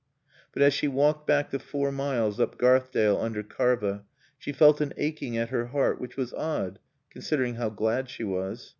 [0.51, 4.03] But as she walked back the four miles up Garthdale under Karva,
[4.35, 6.79] she felt an aching at her heart which was odd
[7.11, 8.69] considering how glad she was.